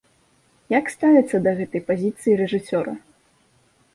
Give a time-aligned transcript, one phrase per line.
[0.79, 2.95] Як ставіцца да гэтай пазіцыі рэжысёра?